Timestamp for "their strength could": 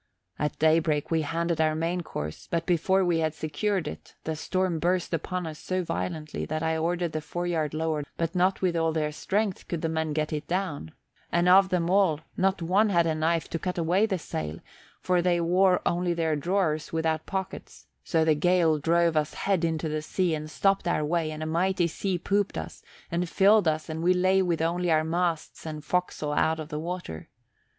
8.93-9.83